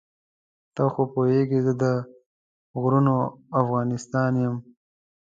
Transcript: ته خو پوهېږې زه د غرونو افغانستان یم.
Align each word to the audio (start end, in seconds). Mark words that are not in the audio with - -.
ته 0.75 0.83
خو 0.93 1.03
پوهېږې 1.13 1.59
زه 1.65 1.73
د 1.81 1.83
غرونو 2.81 3.15
افغانستان 3.61 4.31
یم. 4.43 4.55